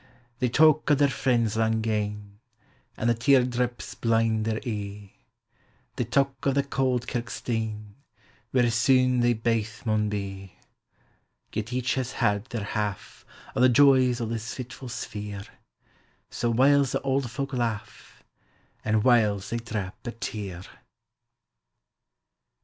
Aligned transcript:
They 0.39 0.49
talk 0.49 0.89
o' 0.89 0.95
their 0.95 1.09
friends 1.11 1.55
lang 1.55 1.81
gane, 1.81 2.39
An' 2.97 3.07
the 3.07 3.13
tear 3.13 3.43
draps 3.45 3.93
blin' 3.93 4.41
their 4.41 4.57
e'e; 4.67 5.13
They 5.95 6.03
talk 6.05 6.47
o' 6.47 6.51
the 6.51 6.63
cauld 6.63 7.07
kirk 7.07 7.29
stane 7.29 7.97
Where 8.49 8.63
suue 8.71 9.21
they 9.21 9.33
baith 9.33 9.85
maun 9.85 10.09
be. 10.09 10.55
Yet 11.53 11.71
each 11.71 11.93
has 11.93 12.13
had 12.13 12.45
their 12.45 12.63
half 12.63 13.27
O' 13.55 13.61
the 13.61 13.69
joys 13.69 14.19
o' 14.19 14.25
this 14.25 14.55
fitful 14.55 14.89
sphere, 14.89 15.45
So, 16.31 16.49
whiles 16.51 16.93
the 16.93 17.01
auld 17.01 17.29
folk 17.29 17.53
laugh, 17.53 18.23
An' 18.83 19.03
whiles 19.03 19.51
they 19.51 19.57
drap 19.57 20.07
a 20.07 20.11
tear! 20.13 20.63